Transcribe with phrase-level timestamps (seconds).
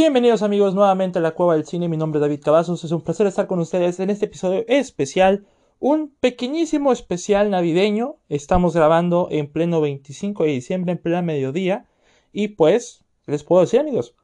[0.00, 3.02] Bienvenidos amigos nuevamente a la Cueva del Cine, mi nombre es David Cavazos, es un
[3.02, 5.46] placer estar con ustedes en este episodio especial,
[5.78, 11.84] un pequeñísimo especial navideño, estamos grabando en pleno 25 de diciembre, en pleno mediodía,
[12.32, 14.14] y pues, les puedo decir amigos,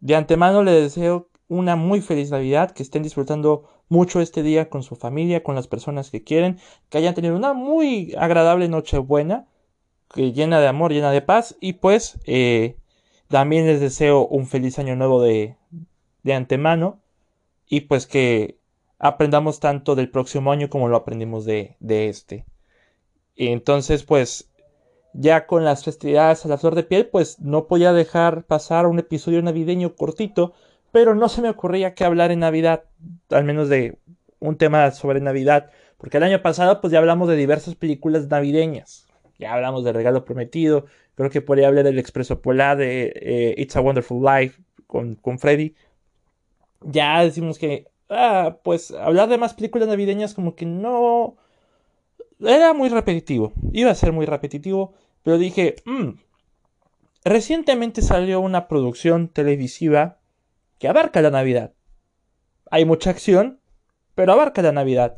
[0.00, 4.82] de antemano les deseo una muy feliz Navidad, que estén disfrutando mucho este día con
[4.82, 6.58] su familia, con las personas que quieren,
[6.88, 9.46] que hayan tenido una muy agradable Nochebuena,
[10.14, 12.78] que llena de amor, llena de paz, y pues eh,
[13.32, 15.56] también les deseo un feliz año nuevo de,
[16.22, 17.00] de antemano,
[17.66, 18.58] y pues que
[18.98, 22.44] aprendamos tanto del próximo año como lo aprendimos de, de este.
[23.34, 24.52] Y entonces, pues,
[25.14, 28.98] ya con las festividades a la flor de piel, pues no podía dejar pasar un
[28.98, 30.52] episodio navideño cortito,
[30.90, 32.84] pero no se me ocurría que hablar en Navidad,
[33.30, 33.98] al menos de
[34.40, 39.06] un tema sobre Navidad, porque el año pasado pues ya hablamos de diversas películas navideñas,
[39.38, 43.76] ya hablamos de Regalo Prometido, creo que podría hablar del Expreso Polar, de eh, It's
[43.76, 45.74] a Wonderful Life con, con Freddy,
[46.84, 51.36] ya decimos que, ah, pues hablar de más películas navideñas como que no...
[52.40, 56.10] Era muy repetitivo, iba a ser muy repetitivo, pero dije, mmm,
[57.24, 60.18] recientemente salió una producción televisiva
[60.78, 61.72] que abarca la Navidad.
[62.70, 63.60] Hay mucha acción,
[64.16, 65.16] pero abarca la Navidad.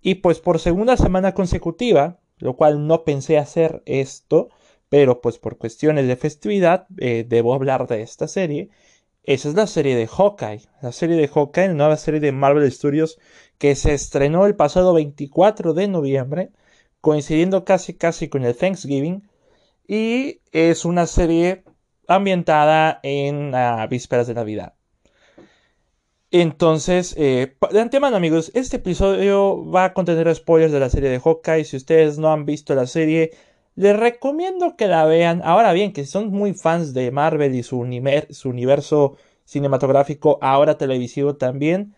[0.00, 4.48] Y pues por segunda semana consecutiva, lo cual no pensé hacer esto,
[4.94, 8.68] pero pues por cuestiones de festividad eh, debo hablar de esta serie.
[9.24, 12.70] Esa es la serie de Hawkeye, la serie de Hawkeye, la nueva serie de Marvel
[12.70, 13.18] Studios
[13.58, 16.52] que se estrenó el pasado 24 de noviembre,
[17.00, 19.28] coincidiendo casi casi con el Thanksgiving,
[19.88, 21.64] y es una serie
[22.06, 23.52] ambientada en
[23.90, 24.74] vísperas de Navidad.
[26.30, 31.18] Entonces, eh, de antemano amigos, este episodio va a contener spoilers de la serie de
[31.18, 31.64] Hawkeye.
[31.64, 33.32] Si ustedes no han visto la serie,
[33.76, 35.40] les recomiendo que la vean.
[35.44, 41.94] Ahora bien, que son muy fans de Marvel y su, universo cinematográfico, ahora televisivo también,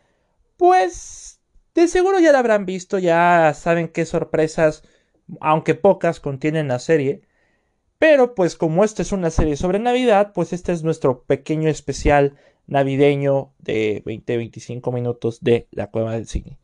[0.56, 1.40] pues
[1.74, 4.82] de seguro ya la habrán visto, ya saben qué sorpresas,
[5.40, 7.22] aunque pocas, contienen la serie.
[7.98, 12.36] Pero pues como esta es una serie sobre Navidad, pues este es nuestro pequeño especial
[12.66, 16.58] navideño de 20-25 minutos de La Cueva del Cine.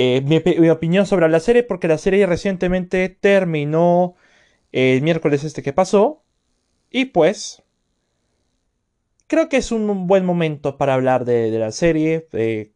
[0.00, 4.14] Eh, mi, opinión sobre la serie, porque la serie recientemente terminó
[4.70, 6.22] el miércoles este que pasó.
[6.88, 7.64] Y pues,
[9.26, 12.28] creo que es un buen momento para hablar de, la serie,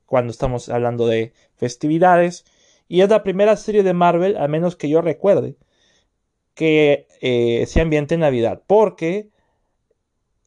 [0.04, 2.44] cuando estamos hablando de festividades.
[2.88, 5.56] Y es la primera serie de Marvel, a menos que yo recuerde,
[6.54, 8.62] que eh, se ambiente en Navidad.
[8.66, 9.30] Porque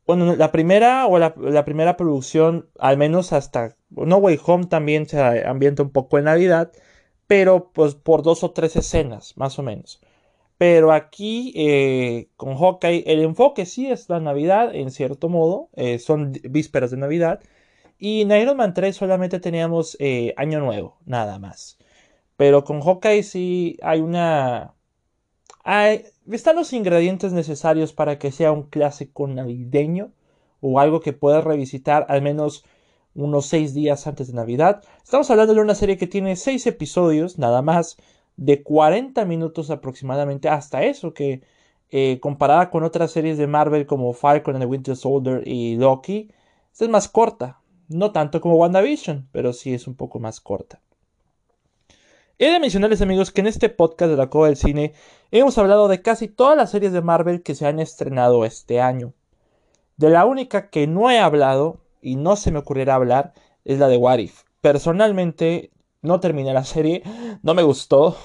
[0.05, 1.33] bueno, la primera o la,
[1.65, 6.71] primera producción, al menos hasta No Way Home también se ambienta un poco en Navidad,
[7.27, 10.01] pero pues por dos o tres escenas, más o menos.
[10.57, 15.99] Pero aquí eh, con Hawkeye el enfoque sí es la Navidad, en cierto modo, eh,
[15.99, 17.41] son vísperas de Navidad.
[17.97, 21.77] Y en Iron Man 3 solamente teníamos eh, Año Nuevo, nada más.
[22.37, 24.75] Pero con Hawkeye sí hay una
[26.31, 30.11] están los ingredientes necesarios para que sea un clásico navideño
[30.61, 32.65] o algo que puedas revisitar al menos
[33.15, 34.83] unos seis días antes de Navidad.
[35.03, 37.97] Estamos hablando de una serie que tiene seis episodios, nada más,
[38.37, 41.41] de 40 minutos aproximadamente, hasta eso que
[41.89, 46.29] eh, comparada con otras series de Marvel como Falcon and the Winter Soldier y Loki,
[46.77, 47.59] es más corta.
[47.87, 50.81] No tanto como WandaVision, pero sí es un poco más corta.
[52.37, 54.93] He de mencionarles amigos que en este podcast de la Cueva del Cine
[55.31, 59.13] hemos hablado de casi todas las series de Marvel que se han estrenado este año.
[59.95, 63.33] De la única que no he hablado y no se me ocurrirá hablar
[63.65, 64.43] es la de What If.
[64.61, 65.71] Personalmente
[66.03, 67.03] no terminé la serie,
[67.41, 68.15] no me gustó.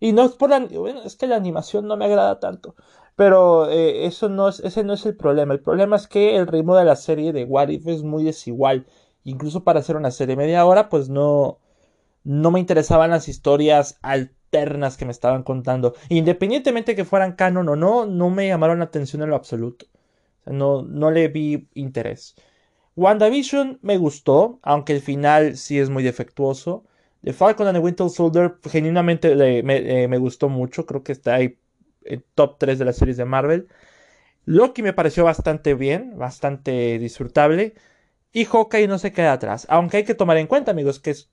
[0.00, 2.74] Y no es por la, bueno, es que la animación no me agrada tanto.
[3.14, 5.52] Pero eh, eso no es, ese no es el problema.
[5.54, 8.86] El problema es que el ritmo de la serie de What If es muy desigual.
[9.22, 11.58] Incluso para hacer una serie media hora, pues no,
[12.24, 15.94] no me interesaban las historias alternas que me estaban contando.
[16.08, 19.86] Independientemente que fueran canon o no, no me llamaron la atención en lo absoluto.
[20.46, 22.34] no, no le vi interés.
[22.96, 26.84] WandaVision me gustó, aunque el final sí es muy defectuoso.
[27.22, 29.62] The Falcon and the Winter Soldier genuinamente eh,
[30.08, 31.58] me, gustó mucho, creo que está ahí
[32.04, 33.68] en top 3 de las series de Marvel.
[34.44, 37.74] Loki me pareció bastante bien, bastante disfrutable.
[38.32, 39.66] Y Hawkeye no se queda atrás.
[39.70, 41.30] Aunque hay que tomar en cuenta, amigos, que es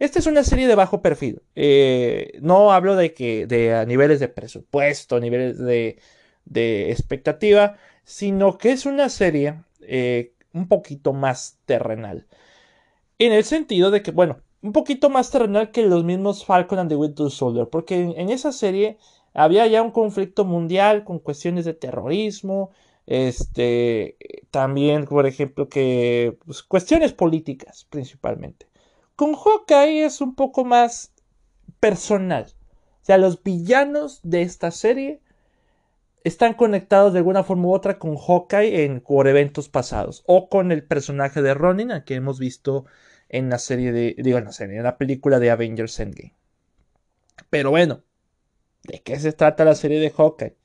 [0.00, 1.42] esta es una serie de bajo perfil.
[1.54, 5.98] Eh, no hablo de que de a niveles de presupuesto, niveles de,
[6.46, 12.26] de expectativa, sino que es una serie eh, un poquito más terrenal.
[13.18, 16.90] En el sentido de que, bueno, un poquito más terrenal que los mismos Falcon and
[16.90, 18.98] the Winter Soldier, porque en, esa serie
[19.34, 22.70] había ya un conflicto mundial con cuestiones de terrorismo,
[23.06, 24.16] Este,
[24.50, 28.66] también, por ejemplo, que pues, cuestiones políticas principalmente.
[29.16, 31.12] Con Hawkeye es un poco más
[31.80, 32.46] personal.
[33.02, 35.20] O sea, los villanos de esta serie
[36.24, 40.22] están conectados de alguna forma u otra con Hawkeye en, por eventos pasados.
[40.26, 42.86] O con el personaje de Ronin, que hemos visto
[43.28, 44.16] en la serie de.
[44.18, 46.34] Digo, en la en la película de Avengers Endgame.
[47.48, 48.02] Pero bueno,
[48.84, 50.56] ¿de qué se trata la serie de Hawkeye?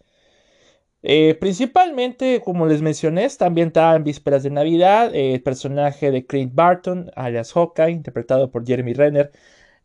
[1.08, 5.12] Eh, principalmente, como les mencioné, está ambientada en vísperas de Navidad.
[5.14, 9.32] el personaje de Clint Barton, alias Hawkeye, interpretado por Jeremy Renner,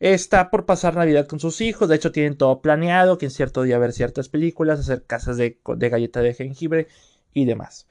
[0.00, 1.88] está por pasar Navidad con sus hijos.
[1.88, 5.58] De hecho, tienen todo planeado, que en cierto día ver ciertas películas, hacer casas de,
[5.64, 6.88] galleta de jengibre
[7.32, 7.86] y demás.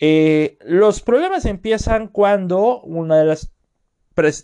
[0.00, 3.50] Eh, los problemas empiezan cuando una de las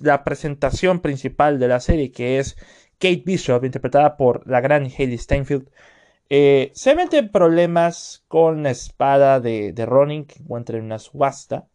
[0.00, 2.56] la presentación principal de la serie, que es
[2.98, 5.68] Kate Bishop, interpretada por la gran Haley Steinfeld,
[6.28, 10.98] eh, se mete en problemas con la espada de, de Ronin que encuentra en una
[10.98, 11.68] subasta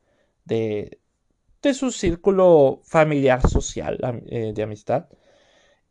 [0.45, 0.99] de,
[1.69, 5.07] de su círculo familiar social eh, de amistad.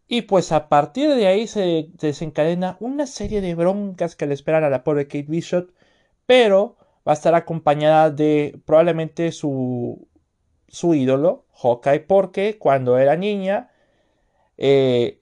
[0.07, 4.65] Y pues a partir de ahí se desencadena una serie de broncas que le esperan
[4.65, 5.71] a la pobre Kate Bishop,
[6.27, 6.77] pero
[7.07, 10.09] va a estar acompañada de probablemente su,
[10.69, 13.71] su ídolo, Hawkeye, porque cuando era niña,
[14.59, 15.19] eh,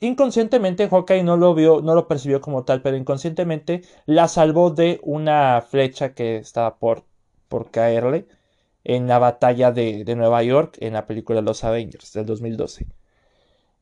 [0.00, 5.00] inconscientemente Hawkeye no lo vio, no lo percibió como tal, pero inconscientemente la salvó de
[5.02, 7.04] una flecha que estaba por,
[7.48, 8.26] por caerle
[8.88, 12.86] en la batalla de, Nueva York en la película Los Avengers del 2012.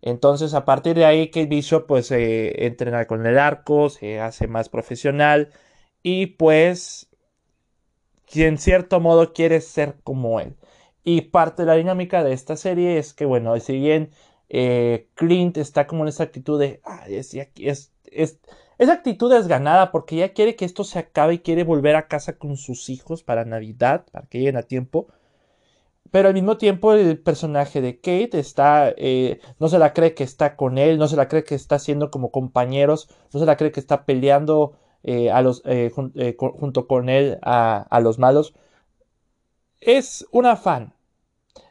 [0.01, 4.49] Entonces, a partir de ahí, Kate Bishop pues eh, entrena con el arco, se hace
[4.49, 5.53] más profesional
[6.03, 7.09] y pues,
[8.35, 10.56] en cierto modo quiere ser como él.
[11.05, 14.11] Y parte de la dinámica de esta serie es que, bueno, si bien
[14.49, 18.39] eh, Clint está como en esa actitud de, ah, es, es,
[18.79, 22.09] esa actitud es ganada porque ya quiere que esto se acabe y quiere volver a
[22.09, 25.06] casa con sus hijos para Navidad, para que lleguen a tiempo.
[26.11, 30.25] Pero al mismo tiempo el personaje de Kate está, eh, no se la cree que
[30.25, 33.56] está con él, no se la cree que está siendo como compañeros, no se la
[33.56, 35.91] cree que está peleando eh, a los, eh,
[36.37, 38.55] junto con él a, a, los malos.
[39.81, 40.94] Es un afán.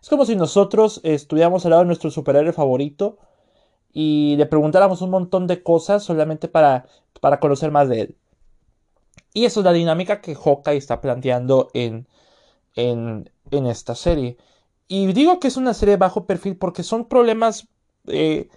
[0.01, 3.17] Es como si nosotros estuviéramos al lado de nuestro superhéroe favorito
[3.93, 6.87] y le preguntáramos un montón de cosas solamente para,
[7.21, 8.17] para conocer más de él.
[9.33, 12.07] Y eso es la dinámica que Hawkeye está planteando en,
[12.75, 14.37] en, en esta serie.
[14.87, 17.67] Y digo que es una serie bajo perfil porque son problemas
[18.07, 18.49] eh,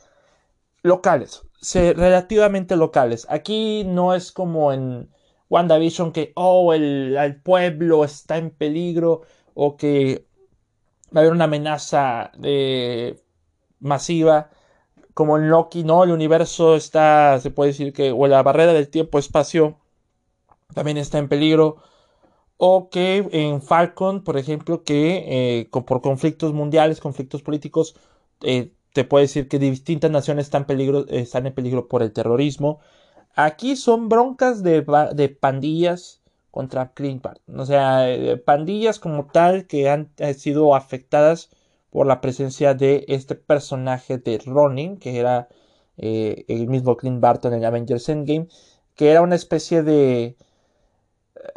[0.83, 1.43] locales,
[1.75, 3.27] relativamente locales.
[3.31, 5.11] Aquí no es como en
[5.49, 9.23] WandaVision que, oh, el, el, pueblo está en peligro
[9.55, 10.27] o que
[11.15, 13.23] va a haber una amenaza de,
[13.81, 14.51] masiva
[15.17, 16.05] como en Loki, ¿no?
[16.05, 19.79] El universo está, se puede decir que, o la barrera del tiempo-espacio
[20.75, 21.79] también está en peligro.
[22.59, 27.97] O que en Falcon, por ejemplo, que eh, por conflictos mundiales, conflictos políticos,
[28.43, 32.81] eh, te puede decir que distintas naciones están, peligro, están en peligro por el terrorismo.
[33.37, 34.83] Aquí son broncas de,
[35.41, 37.27] pandillas contra Clint
[37.57, 41.49] O sea, eh, pandillas como tal que han sido afectadas
[41.97, 45.49] por la presencia de este personaje de Ronin, que era
[45.97, 48.49] eh, el mismo Clint Barton en Avengers Endgame,
[48.95, 50.37] que era una especie de eh,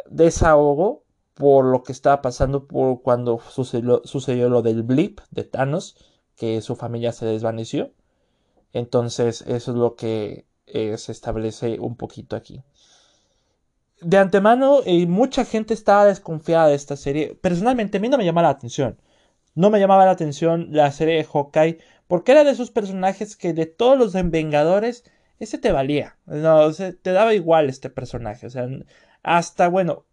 [0.08, 1.02] desahogo
[1.34, 5.96] por lo que estaba pasando por cuando sucedió, lo del blip de Thanos,
[6.36, 7.92] que su familia se desvaneció.
[8.72, 12.62] Entonces, eso es lo que eh, se establece un poquito aquí.
[14.00, 17.34] De antemano, mucha gente estaba desconfiada de esta serie.
[17.34, 18.96] Personalmente, a mí no me llama la atención
[19.54, 23.52] no me llamaba la atención la serie de Hawkeye porque era de esos personajes que
[23.52, 25.04] de todos los Vengadores
[25.38, 28.68] ese te valía, no, te daba igual este personaje, o sea,
[29.22, 30.04] hasta bueno,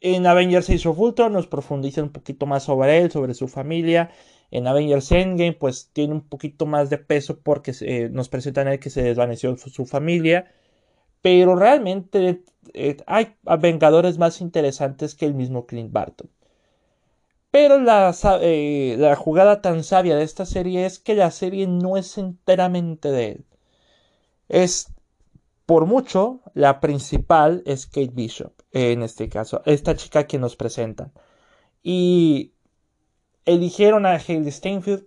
[0.00, 4.10] en Avengers Age of Ultron nos profundiza un poquito más sobre él, sobre su familia.
[4.50, 7.72] En Avengers Endgame, pues tiene un poquito más de peso porque
[8.12, 10.52] nos presentan a él que se desvaneció su, familia.
[11.22, 12.42] Pero realmente
[12.74, 16.30] eh, hay Vengadores más interesantes que el mismo Clint Barton.
[17.56, 17.76] Pero
[18.42, 23.10] eh, la, jugada tan sabia de esta serie es que la serie no es enteramente
[23.10, 23.46] de él.
[24.50, 24.92] Es,
[25.64, 31.12] por mucho, la principal es Kate Bishop, en este caso, esta chica que nos presentan.
[31.82, 32.52] Y
[33.46, 35.06] eligieron a Haley Steinfeld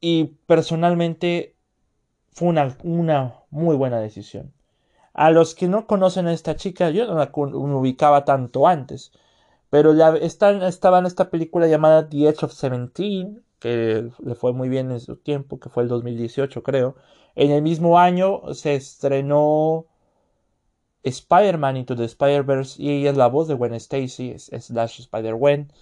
[0.00, 1.54] y personalmente
[2.32, 4.54] fue una, una, muy buena decisión.
[5.12, 7.30] A los que no conocen a esta chica, yo no la
[7.76, 9.12] ubicaba tanto antes.
[9.70, 14.68] Pero ya estaba en esta película llamada The Edge of Seventeen, que le fue muy
[14.68, 16.96] bien en su tiempo, que fue el 2018 creo.
[17.34, 19.86] En el mismo año se estrenó
[21.04, 25.72] Spider-Man Into the Spider-Verse y ella es la voz de Gwen Stacy, es, slash Spider-Gwen.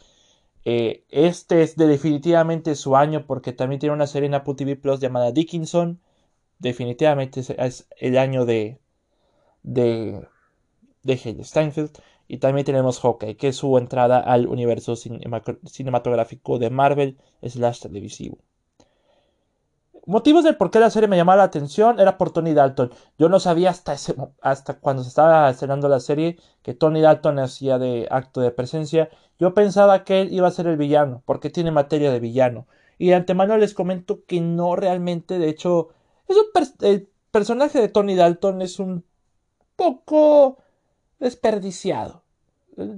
[0.65, 5.01] Eh, este es definitivamente su año porque también tiene una serie en Apple TV Plus
[5.01, 6.01] llamada Dickinson.
[6.59, 8.81] Definitivamente es, el año de,
[9.63, 10.27] de,
[11.03, 11.99] de Steinfeld.
[12.29, 18.39] Y también tenemos Hawkeye, que es su entrada al universo cinematográfico de Marvel slash televisivo.
[20.07, 22.93] Motivos del por qué la serie me llamaba la atención era por Tony Dalton.
[23.19, 27.41] Yo no sabía hasta, ese, hasta cuando se estaba estrenando la serie que Tony Dalton
[27.41, 29.11] hacía de acto de presencia.
[29.41, 32.69] Yo pensaba que él iba a ser el villano, porque tiene materia de villano.
[32.99, 35.89] Y de antemano les comento que no realmente, de hecho,
[36.83, 39.05] el personaje de Tony Dalton es un
[39.75, 40.59] poco
[41.19, 42.23] desperdiciado.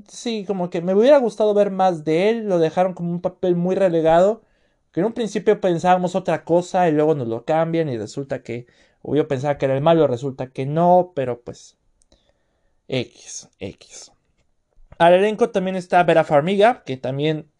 [0.08, 3.54] Sí, como que me hubiera gustado ver más de él, lo dejaron como un papel
[3.54, 4.42] muy relegado
[4.92, 8.66] que en un principio pensábamos otra cosa y luego nos lo cambian y resulta que,
[9.02, 11.76] o yo pensaba que era el malo, resulta que no, pero pues
[12.88, 14.12] X, X.
[14.98, 17.50] Al elenco también está Vera Farmiga, que también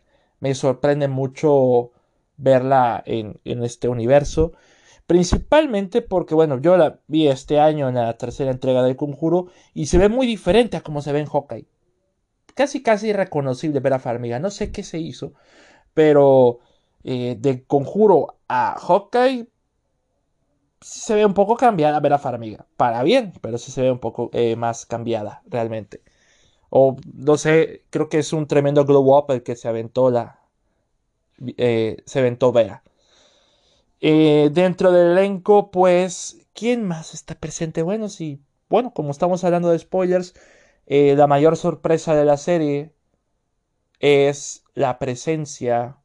[0.40, 1.92] me sorprende mucho
[2.36, 4.52] verla en, en este universo.
[5.08, 9.86] Principalmente porque, bueno, yo la vi este año en la tercera entrega del Conjuro y
[9.86, 11.66] se ve muy diferente a como se ve en Hawkeye.
[12.54, 14.38] Casi, casi irreconocible Vera Farmiga.
[14.38, 15.32] No sé qué se hizo,
[15.94, 16.60] pero
[17.04, 19.48] eh, de Conjuro a Hawkeye
[20.82, 22.66] se ve un poco cambiada Vera Farmiga.
[22.76, 26.02] Para bien, pero sí se ve un poco eh, más cambiada realmente.
[26.70, 30.40] O no sé, creo que es un tremendo glow up el que se aventó la.
[31.56, 32.82] Eh, se aventó Vera.
[34.00, 37.82] Dentro del elenco, pues, ¿quién más está presente?
[37.82, 40.34] Bueno, sí, bueno, como estamos hablando de spoilers,
[40.86, 42.92] la mayor sorpresa de la serie
[44.00, 45.96] es la presencia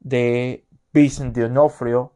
[0.00, 2.12] de Vincent D'Onofrio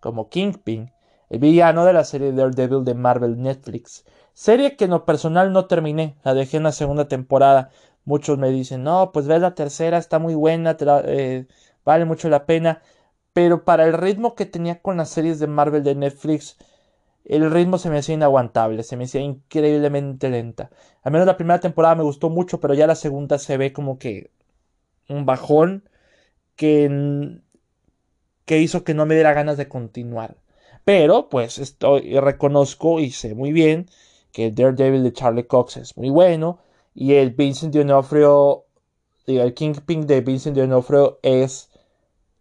[0.00, 0.92] como Kingpin,
[1.30, 4.04] el villano de la serie Daredevil de Marvel Netflix.
[4.32, 7.70] Serie que en lo personal no terminé, la dejé en la segunda temporada.
[8.04, 11.46] Muchos me dicen, no, pues ves la tercera, está muy buena, eh,
[11.84, 12.80] vale mucho la pena.
[13.38, 16.56] Pero para el ritmo que tenía con las series de Marvel de Netflix,
[17.24, 20.70] el ritmo se me hacía inaguantable, se me hacía increíblemente lenta.
[21.04, 23.96] Al menos la primera temporada me gustó mucho, pero ya la segunda se ve como
[23.96, 24.32] que
[25.08, 25.88] un bajón
[26.56, 27.38] que,
[28.44, 30.36] que hizo que no me diera ganas de continuar.
[30.84, 33.86] Pero, pues, estoy, reconozco y sé muy bien
[34.32, 36.58] que Daredevil de Charlie Cox es muy bueno.
[36.92, 38.64] Y el Vincent D'Onofrio,
[39.26, 41.70] el Kingpin de Vincent D'Onofrio es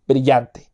[0.08, 0.67] brillante.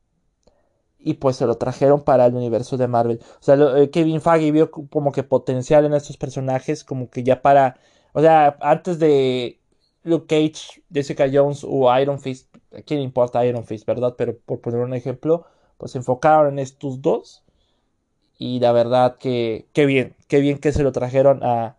[1.04, 3.20] Y pues se lo trajeron para el universo de Marvel.
[3.42, 7.42] O sea, eh, Kevin Feige vio como que potencial en estos personajes, como que ya
[7.42, 7.78] para.
[8.14, 9.60] O sea, antes de
[10.04, 14.16] Luke Cage, Jessica Jones o Iron Fist, ¿a quién importa Iron Fist, verdad?
[14.18, 15.46] Pero por poner un ejemplo,
[15.78, 17.44] pues se enfocaron en estos dos.
[18.38, 21.78] Y la verdad que, qué bien, qué bien que se lo trajeron a,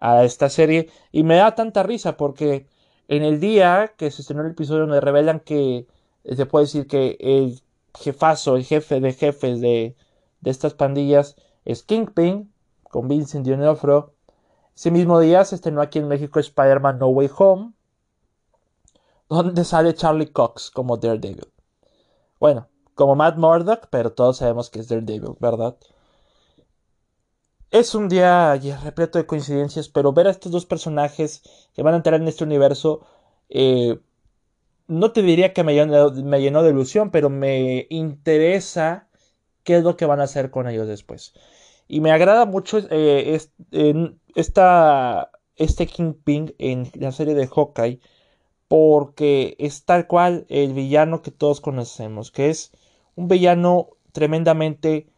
[0.00, 0.90] a esta serie.
[1.12, 2.66] Y me da tanta risa porque
[3.08, 5.86] en el día que se estrenó el episodio donde revelan que
[6.24, 7.60] se puede decir que el
[7.98, 9.96] jefazo, el jefe de jefes de,
[10.40, 12.52] de estas pandillas es Kingpin,
[12.94, 14.12] con Vincent D'Onofrio.
[14.76, 17.72] Ese mismo día se estrenó aquí en México Spider-Man No Way Home,
[19.28, 21.52] donde sale Charlie Cox como Daredevil.
[22.38, 25.76] Bueno, como Matt Murdock, pero todos sabemos que es Daredevil, ¿verdad?
[27.70, 31.42] Es un día repleto de coincidencias, pero ver a estos dos personajes
[31.74, 33.04] que van a entrar en este universo,
[33.48, 33.98] eh,
[34.86, 36.10] no te diría que me llenó,
[36.62, 39.08] de ilusión, pero me interesa
[39.62, 41.34] qué es lo que van a hacer con ellos después.
[41.88, 43.38] Y me agrada mucho eh,
[44.34, 48.00] esta, este Kingpin en la serie de Hawkeye
[48.68, 52.72] porque es tal cual el villano que todos conocemos, que es
[53.14, 55.08] un villano tremendamente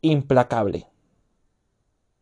[0.00, 0.86] implacable.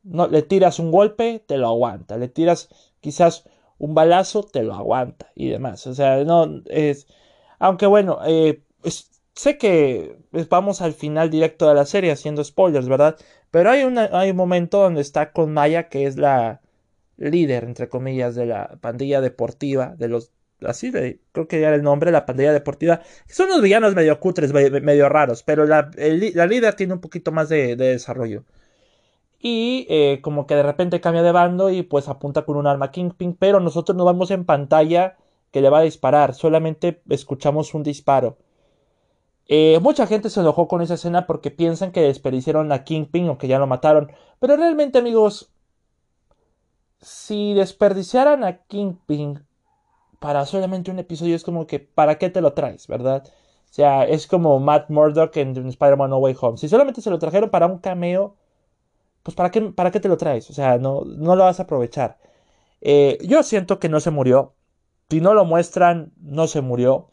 [0.03, 2.17] No, le tiras un golpe, te lo aguanta.
[2.17, 2.69] Le tiras
[3.01, 3.45] quizás
[3.79, 5.87] un balazo, te lo aguanta y demás.
[5.87, 7.07] O sea, no es.
[7.59, 8.63] Aunque bueno, eh,
[9.35, 10.17] sé que
[10.51, 13.17] vamos al final directo de la serie haciendo spoilers, ¿verdad?
[13.51, 16.61] Pero hay, una, hay un momento donde está con Maya, que es la
[17.17, 20.33] líder, entre comillas, de la pandilla deportiva de los
[20.65, 24.53] así de, creo que era el nombre, la pandilla deportiva, son unos villanos medio cutres,
[24.53, 28.45] medio raros, pero la, la líder tiene un poquito más de, desarrollo.
[29.39, 32.91] Y eh, como que de repente cambia de bando y pues apunta con un arma
[32.91, 35.17] Kingpin, pero nosotros no vamos en pantalla
[35.51, 38.37] que le va a disparar, solamente escuchamos un disparo.
[39.49, 43.39] Eh, mucha gente se enojó con esa escena porque piensan que desperdiciaron a Kingpin o
[43.39, 45.51] que ya lo mataron, pero realmente amigos,
[47.01, 49.45] si desperdiciaran a Kingpin
[50.19, 53.25] para solamente un episodio es como que, ¿para qué te lo traes, verdad?
[53.27, 56.59] O sea, es como Matt Murdock en Spider-Man No Way Home.
[56.59, 58.35] Si solamente se lo trajeron para un cameo,
[59.27, 60.49] pues ¿para qué, para qué te lo traes?
[60.51, 62.19] O sea, no, no lo vas a aprovechar.
[62.81, 64.55] Eh, yo siento que no se murió.
[65.11, 67.09] Si no lo muestran, no se murió.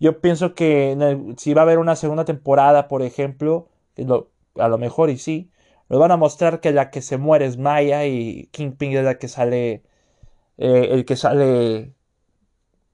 [0.00, 0.96] Yo pienso que
[1.38, 3.70] si va a haber una segunda temporada, por ejemplo,
[4.56, 5.50] a lo mejor y sí,
[5.88, 9.18] nos van a mostrar que la que se muere es Maya y Kingpin es la
[9.18, 9.82] que sale,
[10.58, 11.94] eh, el que sale,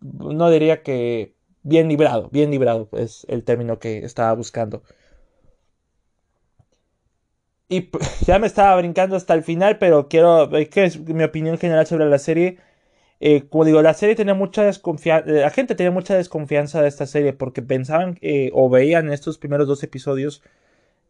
[0.01, 4.85] no diría que bien librado, bien librado es el término que estaba buscando.
[7.73, 7.91] Y
[8.27, 12.07] ya me estaba brincando hasta el final, pero quiero, que es mi opinión general sobre
[12.07, 12.59] la serie.
[13.21, 17.07] Eh, como digo, la serie tenía mucha desconfianza, la gente tenía mucha desconfianza de esta
[17.07, 18.19] serie porque pensaban
[18.53, 20.43] o veían en estos primeros dos episodios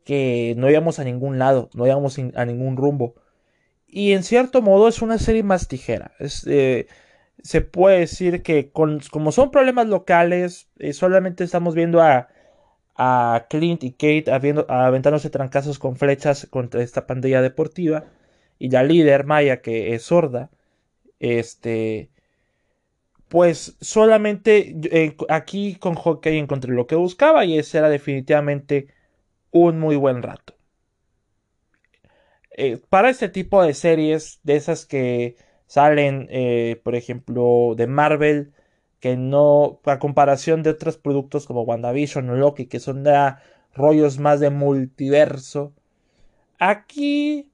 [0.04, 3.14] que no íbamos a ningún lado, no íbamos a ningún rumbo.
[3.86, 6.12] Y en cierto modo es una serie más tijera.
[6.46, 6.86] Eh,
[7.42, 12.28] se puede decir que como son problemas locales, eh, solamente estamos viendo a,
[12.96, 18.04] a Clint y Kate habiendo, aventándose trancazos con flechas contra esta pandilla deportiva.
[18.58, 20.50] Y la líder, Maya, que es sorda,
[21.20, 22.10] este,
[23.28, 28.88] pues solamente eh, aquí con Hockey encontré lo que buscaba y ese era definitivamente
[29.50, 30.54] un muy buen rato.
[32.56, 38.52] Eh, para este tipo de series, de esas que salen, eh, por ejemplo, de Marvel,
[39.02, 43.34] que no, a comparación de otros productos como WandaVision o Loki, que son de
[43.74, 45.74] rollos más de multiverso,
[46.60, 47.50] aquí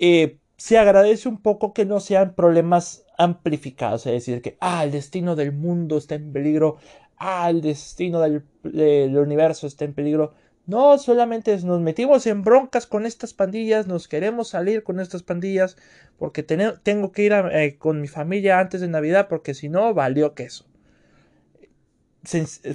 [0.00, 4.90] eh, se agradece un poco que no sean problemas amplificados, es decir, que, ah, el
[4.90, 6.78] destino del mundo está en peligro,
[7.16, 10.34] ah, el destino del universo está en peligro,
[10.66, 15.76] no, solamente nos metimos en broncas con estas pandillas, nos queremos salir con estas pandillas,
[16.18, 20.34] porque tengo que ir eh, con mi familia antes de Navidad, porque si no, valió
[20.34, 20.66] queso.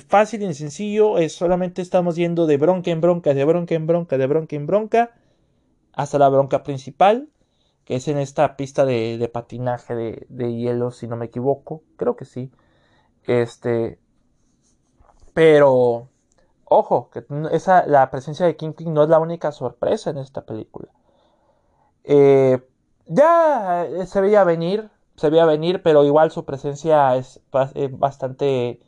[0.07, 4.17] fácil y sencillo, es solamente estamos yendo de bronca en bronca, de bronca en bronca,
[4.17, 5.11] de bronca en bronca,
[5.93, 7.29] hasta la bronca principal,
[7.83, 12.25] que es en esta pista de, patinaje de hielo, si no me equivoco, creo que
[12.25, 12.51] sí.
[13.27, 13.99] Este,
[15.33, 16.10] pero
[16.71, 20.87] ojo, que esa, la presencia de Kingpin no es la única sorpresa en esta película.
[22.05, 22.65] Eh,
[23.07, 27.41] ya eh, se veía venir, se veía venir, pero igual su presencia es
[27.75, 28.79] eh, bastante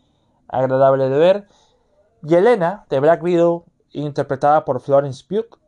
[0.48, 1.48] agradable de ver.
[2.22, 5.60] Yelena, de Black Widow, interpretada por Florence Pugh,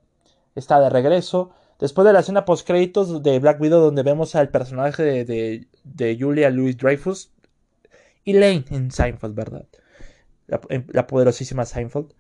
[0.56, 1.52] está de regreso.
[1.80, 6.18] Después de la escena post créditos de Black Widow, donde vemos al personaje de, de
[6.18, 7.30] Julia Louis Dreyfus
[8.24, 9.66] y Lane en Seinfeld, ¿verdad?
[10.48, 12.14] La, poderosísima Seinfeld,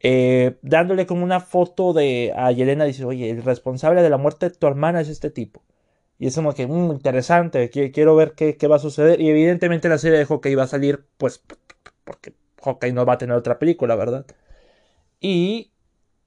[0.00, 4.48] eh, dándole como una foto de a Yelena, dice, oye, el responsable de la muerte
[4.48, 5.62] de tu hermana es este tipo.
[6.18, 9.20] Y es como que, muy mm, interesante, quiero ver qué, va a suceder.
[9.20, 11.42] Y evidentemente la serie de Hawkeye va a salir, pues,
[12.04, 14.26] porque Hawkeye no va a tener otra película, ¿verdad?
[15.20, 15.72] Y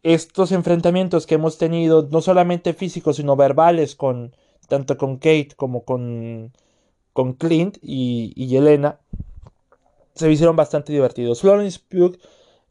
[0.04, 4.36] estos enfrentamientos que hemos tenido, no solamente físicos, sino verbales, con
[4.68, 6.54] tanto con Kate como con,
[7.14, 9.00] con Clint y, y Yelena,
[10.16, 11.42] se hicieron bastante divertidos.
[11.42, 12.18] Florence Pugh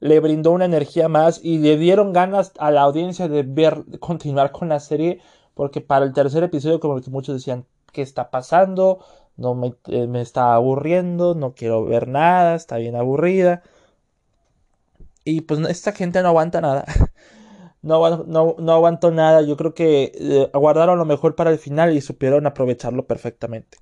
[0.01, 4.53] le brindó una energía más y le dieron ganas a la audiencia de ver, continuar
[4.53, 5.21] con la serie,
[5.55, 9.05] porque para el tercer episodio como que muchos decían, ¿qué está pasando?
[9.37, 13.63] No me, eh, me está aburriendo, no quiero ver nada, está bien aburrida.
[15.25, 16.85] Y pues esta gente no aguanta nada.
[17.83, 19.43] No, no, no aguantó nada.
[19.43, 23.77] Yo creo que eh, aguardaron lo mejor para el final y supieron aprovecharlo perfectamente.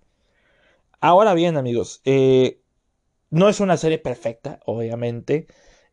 [1.01, 2.62] Ahora bien, amigos, eh,
[3.33, 5.47] no es una serie perfecta, obviamente.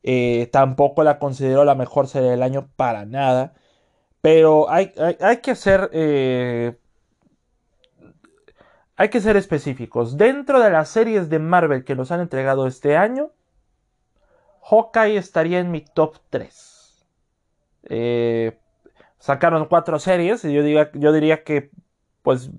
[0.03, 3.53] Eh, tampoco la considero la mejor serie del año para nada.
[4.21, 4.91] Pero hay,
[5.41, 5.89] que ser.
[5.93, 6.77] Eh,
[8.97, 10.17] hay que ser específicos.
[10.17, 13.31] Dentro de las series de Marvel que nos han entregado este año,
[14.63, 17.05] Hawkeye estaría en mi top 3.
[17.83, 18.59] Eh,
[19.17, 21.71] sacaron cuatro series y yo diría, yo diría que,
[22.21, 22.51] pues,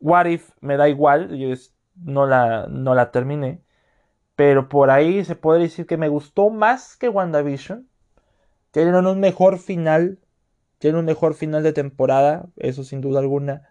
[0.00, 1.36] What If me da igual.
[2.02, 3.62] No la, no la terminé.
[4.36, 7.88] Pero por ahí se puede decir que me gustó más que WandaVision.
[8.70, 10.20] Tienen un mejor final.
[10.78, 12.46] Tienen un mejor final de temporada.
[12.56, 13.68] Eso sin duda alguna.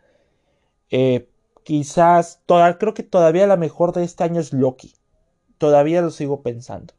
[0.90, 1.30] Eh,
[1.64, 2.42] quizás.
[2.46, 4.94] Creo que todavía la mejor de este año es Loki.
[5.58, 6.94] Todavía lo sigo pensando.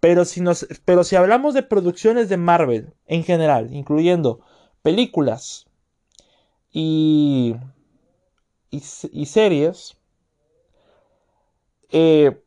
[0.00, 4.40] Pero si, nos, pero si hablamos de producciones de Marvel en general, incluyendo
[4.82, 5.66] películas
[6.72, 7.56] y,
[8.70, 9.99] y series,
[11.92, 12.42] eh,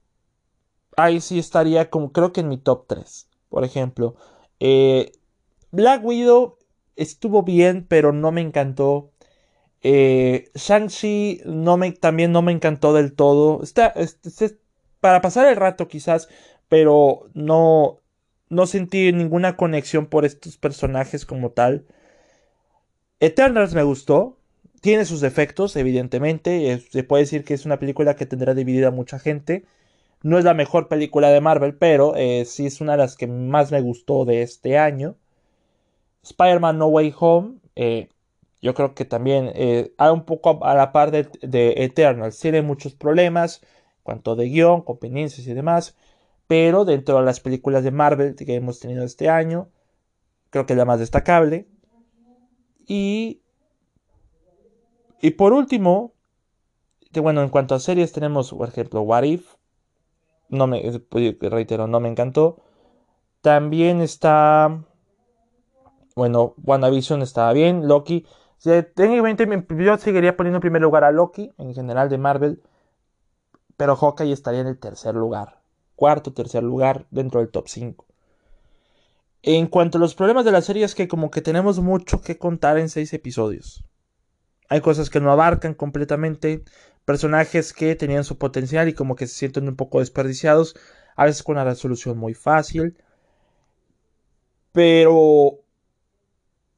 [0.97, 3.29] ahí sí estaría como creo que en mi top 3.
[3.49, 4.15] Por ejemplo,
[4.60, 5.12] eh,
[5.71, 6.58] Black Widow
[6.95, 9.12] estuvo bien, pero no me encantó.
[9.82, 13.62] Eh, Shang-Chi no me, también no me encantó del todo.
[13.63, 13.93] Está,
[14.99, 16.29] para pasar el rato quizás,
[16.69, 18.01] pero no,
[18.49, 21.86] no sentí ninguna conexión por estos personajes como tal.
[23.19, 24.38] Eternals me gustó.
[24.84, 26.78] Tiene sus defectos, evidentemente.
[26.78, 29.63] se puede decir que es una película que tendrá dividida a mucha gente.
[30.24, 33.26] No es la mejor película de Marvel, pero eh, sí es una de las que
[33.26, 35.15] más me gustó de este año.
[36.24, 38.10] Spider-Man No Way Home, eh,
[38.62, 42.38] yo creo que también eh, un poco a la par de, de Eternals.
[42.38, 43.62] Tiene muchos problemas
[44.04, 45.96] cuanto de guion, conveniencias y demás.
[46.48, 49.69] Pero dentro de las películas de Marvel que hemos tenido este año,
[50.50, 51.67] creo que es la más destacable.
[52.86, 53.42] Y,
[55.23, 56.12] y por último,
[57.21, 59.55] bueno, en cuanto a series tenemos, por ejemplo, What If.
[60.49, 60.83] No me,
[61.39, 62.57] reitero, no me encantó.
[63.39, 64.83] También está,
[66.17, 67.88] bueno, WandaVision estaba bien.
[67.88, 68.25] Loki,
[68.62, 69.47] técnicamente
[69.79, 72.62] yo seguiría poniendo en primer lugar a Loki, en general de Marvel.
[73.77, 75.62] Pero Hawkeye estaría en el tercer lugar.
[75.95, 78.05] Cuarto, tercer lugar dentro del top 5.
[79.41, 82.38] En cuanto a los problemas de la serie es que como que tenemos mucho que
[82.38, 83.86] contar en seis episodios.
[84.69, 86.63] Hay cosas que no abarcan completamente,
[87.06, 90.76] personajes que tenían su potencial y como que se sienten un poco desperdiciados,
[91.15, 92.97] a veces con una resolución muy fácil.
[94.71, 95.60] Pero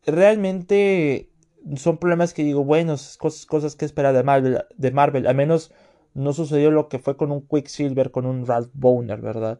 [0.06, 1.30] realmente
[1.76, 5.28] son problemas que digo, bueno, cosas, cosas que esperar de Marvel, de Marvel.
[5.28, 5.72] Al menos
[6.14, 9.60] no sucedió lo que fue con un Quicksilver, con un Ralph Boner, ¿verdad?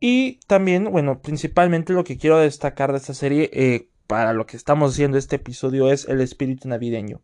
[0.00, 4.56] Y también, bueno, principalmente lo que quiero destacar de esta serie, eh, para lo que
[4.56, 7.20] estamos haciendo este episodio, es el espíritu navideño.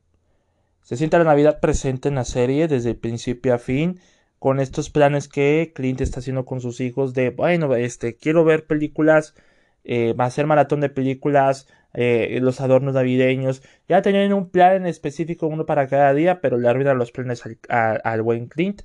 [0.83, 4.01] Se siente la Navidad presente en la serie desde principio a fin,
[4.39, 8.67] con estos planes que Clint está haciendo con sus hijos de, bueno, este, quiero ver
[8.67, 9.35] películas,
[9.83, 13.63] eh, va a ser maratón de películas, eh, los adornos navideños.
[13.89, 17.43] Ya tenían un plan en específico, uno para cada día, pero le arruinan los planes
[17.47, 17.59] al,
[18.05, 18.83] al buen Clint.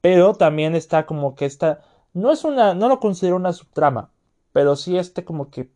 [0.00, 1.82] Pero también está como que esta
[2.14, 4.10] no es una, no lo considero una subtrama,
[4.52, 5.68] pero sí este como que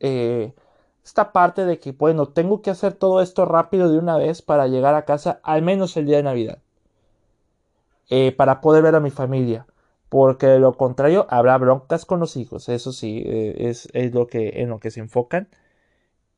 [0.00, 0.54] eh,
[1.04, 4.68] esta parte de que, bueno, tengo que hacer todo esto rápido de una vez para
[4.68, 6.58] llegar a casa, al menos el día de Navidad,
[8.10, 9.66] eh, para poder ver a mi familia,
[10.08, 14.26] porque de lo contrario habrá broncas con los hijos, eso sí, eh, es, es, lo
[14.26, 15.48] que, en lo que se enfocan.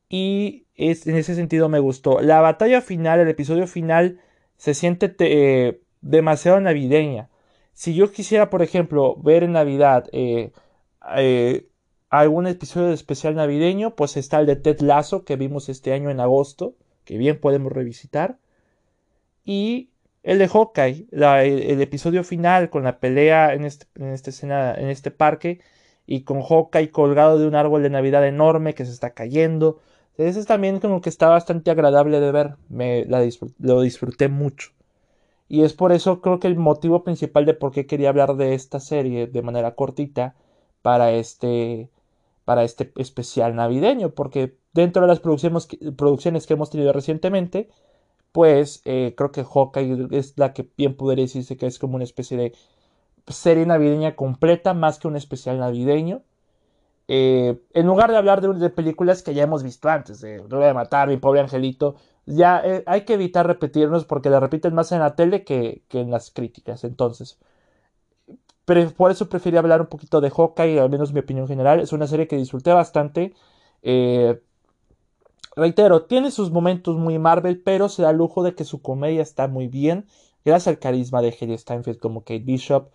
[0.09, 2.21] Y es, en ese sentido me gustó.
[2.21, 4.21] La batalla final, el episodio final,
[4.57, 7.29] se siente demasiado navideña
[7.77, 10.51] si yo quisiera, por ejemplo, ver en Navidad eh,
[11.15, 11.67] eh,
[12.09, 16.19] algún episodio especial navideño, pues está el de Ted Lasso que vimos este año en
[16.19, 18.37] agosto, que bien podemos revisitar.
[19.45, 19.89] Y
[20.23, 24.89] el de Hawkeye, el, episodio final con la pelea en este, en este, escena, en
[24.89, 25.61] este parque
[26.05, 29.79] y con Hawkeye colgado de un árbol de Navidad enorme que se está cayendo.
[30.17, 34.71] Ese es también como que está bastante agradable de ver, me lo disfruté mucho.
[35.49, 38.53] Y es por eso creo que el motivo principal de por qué quería hablar de
[38.53, 40.35] esta serie de manera cortita
[40.81, 41.89] para este,
[42.47, 44.11] para este especial navideño.
[44.11, 47.69] Porque dentro de las producciones, que hemos tenido recientemente,
[48.31, 52.05] pues eh, creo que Hawkeye es la que bien podría decirse que es como una
[52.05, 52.53] especie de
[53.27, 56.23] serie navideña completa más que un especial navideño.
[57.09, 60.59] Eh, en lugar de hablar de, de, películas que ya hemos visto antes, de Duro
[60.65, 64.91] de Matar, Mi Pobre Angelito, ya eh, hay que evitar repetirnos porque la repiten más
[64.93, 66.83] en la tele que, en las críticas.
[66.85, 67.39] Entonces,
[68.67, 71.79] pero por eso preferí hablar un poquito de Hawkeye, al menos mi opinión general.
[71.79, 73.33] Es una serie que disfruté bastante.
[73.81, 74.41] Eh,
[75.55, 79.47] reitero, tiene sus momentos muy Marvel, pero se da lujo de que su comedia está
[79.47, 80.05] muy bien.
[80.43, 82.89] Gracias al carisma de Haley Steinfeld como Kate Bishop.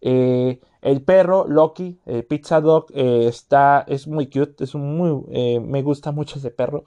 [0.00, 4.62] Eh, el perro, Loki, Pizza Dog, está, es muy cute.
[4.62, 6.84] Es muy, me gusta mucho ese perro.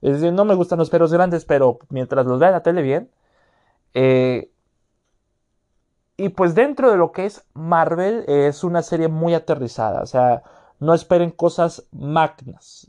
[0.00, 2.80] Es decir, no me gustan los perros grandes, pero mientras los vea en la tele
[2.80, 3.10] bien.
[6.16, 10.02] Y pues dentro de lo que es Marvel, es una serie muy aterrizada.
[10.02, 10.42] O sea,
[10.80, 12.86] no esperen cosas magnas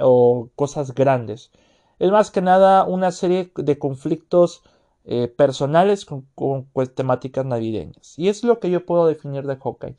[0.00, 1.50] o cosas grandes.
[1.98, 4.62] Es más que nada una serie de conflictos
[5.04, 6.26] eh, personales con,
[6.72, 8.18] pues, temáticas navideñas.
[8.18, 9.96] Y es lo que yo puedo definir de Hawkeye.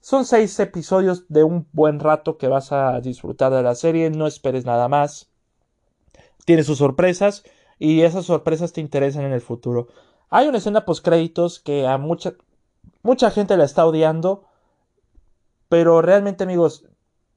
[0.00, 4.10] Son seis episodios de un buen rato que vas a disfrutar de la serie.
[4.10, 5.30] No esperes nada más
[6.44, 7.44] tiene sus sorpresas
[7.78, 9.88] y esas sorpresas te interesan en el futuro.
[10.30, 12.34] Hay una escena post créditos que a mucha
[13.02, 14.44] mucha gente la está odiando,
[15.68, 16.84] pero realmente amigos,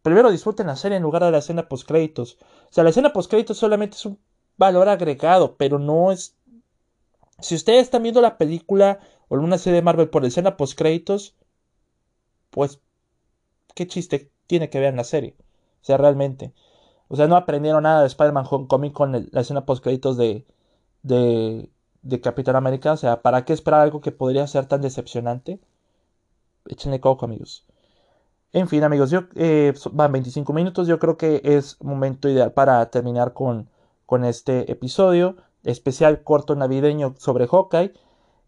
[0.01, 2.38] primero disfruten la serie en lugar de la escena post créditos.
[2.69, 4.19] O sea, la escena post créditos solamente es un
[4.58, 6.36] valor agregado, pero no es
[7.39, 10.77] si ustedes están viendo la película o una serie de Marvel por la escena post
[10.77, 11.36] créditos,
[12.51, 12.79] pues
[13.75, 15.36] qué chiste tiene que ver en la serie.
[15.82, 16.53] O sea, realmente.
[17.10, 20.45] O sea, no aprendieron nada de Spider-Man Homecoming con la escena post-créditos de,
[21.03, 21.69] de,
[22.04, 22.94] de Capitán América.
[22.94, 25.60] O sea, ¿para qué esperar algo que podría ser tan decepcionante?
[26.68, 27.66] Échenle coco, amigos.
[28.54, 30.88] En fin, amigos, yo, eh, van 25 minutos.
[30.88, 33.70] Yo creo que es momento ideal para terminar con,
[34.06, 37.94] con este episodio especial corto navideño sobre Hawkeye.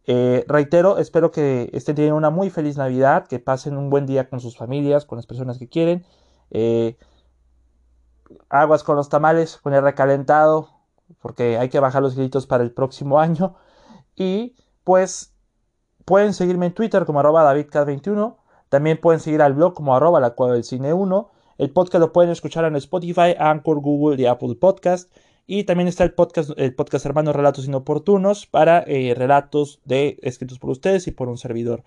[0.07, 4.29] Eh, reitero, espero que estén teniendo una muy feliz Navidad, que pasen un buen día
[4.29, 6.05] con sus familias, con las personas que quieren.
[6.51, 6.97] Eh,
[8.49, 10.69] aguas con los tamales, con el recalentado,
[11.21, 13.55] porque hay que bajar los gritos para el próximo año.
[14.15, 15.33] Y pues
[16.05, 18.37] pueden seguirme en Twitter como arroba davidcad21.
[18.69, 21.31] También pueden seguir al blog como arroba la cueva del cine 1.
[21.57, 25.11] El podcast lo pueden escuchar en Spotify, Anchor, Google y Apple Podcast.
[25.47, 30.57] Y también está el podcast, el podcast hermano Relatos Inoportunos para eh, relatos de, escritos
[30.57, 31.83] por ustedes y por un servidor.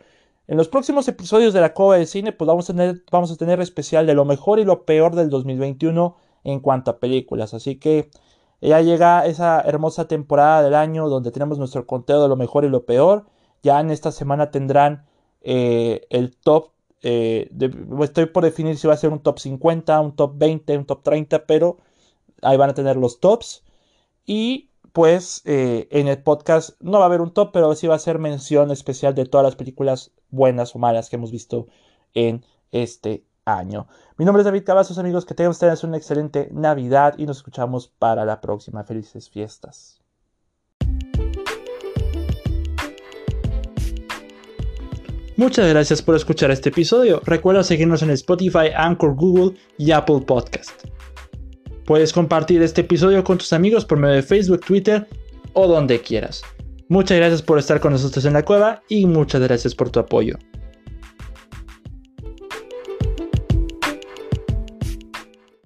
[0.46, 3.36] En los próximos episodios de la Cueva del Cine, pues vamos a tener, vamos a
[3.36, 7.52] tener especial de lo mejor y lo peor del 2021 en cuanto a películas.
[7.52, 8.10] Así que
[8.60, 12.68] ya llega esa hermosa temporada del año donde tenemos nuestro conteo de lo mejor y
[12.68, 13.26] lo peor.
[13.62, 15.06] Ya en esta semana tendrán
[15.42, 16.70] eh, el top.
[17.02, 17.50] Eh,
[18.02, 21.02] estoy por definir si va a ser un top 50, un top 20, un top
[21.02, 21.78] 30, pero
[22.42, 23.62] ahí van a tener los tops.
[24.26, 27.94] Y pues eh, en el podcast no va a haber un top, pero sí va
[27.94, 31.68] a ser mención especial de todas las películas buenas o malas que hemos visto
[32.14, 33.24] en este
[33.56, 33.86] año.
[34.16, 35.24] Mi nombre es David Cavazos, amigos.
[35.24, 38.84] Que tengan ustedes una excelente Navidad y nos escuchamos para la próxima.
[38.84, 40.00] Felices fiestas.
[45.36, 47.20] Muchas gracias por escuchar este episodio.
[47.24, 50.82] Recuerda seguirnos en Spotify, Anchor, Google y Apple Podcast.
[51.86, 55.06] Puedes compartir este episodio con tus amigos por medio de Facebook, Twitter
[55.52, 56.42] o donde quieras.
[56.88, 60.36] Muchas gracias por estar con nosotros en la cueva y muchas gracias por tu apoyo.